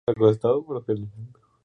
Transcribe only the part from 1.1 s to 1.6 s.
Mano Parejas.